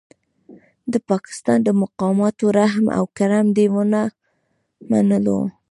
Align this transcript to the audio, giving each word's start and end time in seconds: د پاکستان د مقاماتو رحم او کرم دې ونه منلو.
د 0.91 0.93
پاکستان 1.09 1.57
د 1.63 1.69
مقاماتو 1.81 2.45
رحم 2.59 2.85
او 2.97 3.03
کرم 3.17 3.47
دې 3.57 3.65
ونه 3.75 4.01
منلو. 4.89 5.39